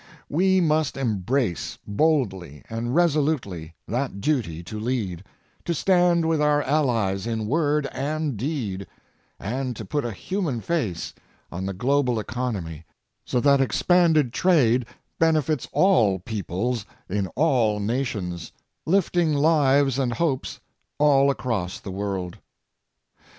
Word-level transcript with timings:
We 0.29 0.59
must 0.61 0.97
embrace 0.97 1.77
boldly 1.85 2.63
and 2.67 2.95
resolutely 2.95 3.75
that 3.87 4.19
duty 4.19 4.63
to 4.63 4.79
lead, 4.79 5.23
to 5.65 5.75
stand 5.75 6.27
with 6.27 6.41
our 6.41 6.63
allies 6.63 7.27
in 7.27 7.45
word 7.45 7.85
and 7.91 8.35
deed 8.35 8.87
and 9.39 9.75
to 9.75 9.85
put 9.85 10.03
a 10.03 10.11
human 10.11 10.59
face 10.59 11.13
on 11.51 11.67
the 11.67 11.73
global 11.73 12.19
economy 12.19 12.83
so 13.25 13.39
that 13.41 13.61
expanded 13.61 14.33
trade 14.33 14.87
benefits 15.19 15.67
all 15.71 16.17
peoples 16.17 16.83
in 17.07 17.27
all 17.35 17.79
nations, 17.79 18.51
lifting 18.87 19.35
lives 19.35 19.99
and 19.99 20.13
hopes 20.13 20.59
all 20.97 21.29
across 21.29 21.79
the 21.79 21.91
world. 21.91 22.39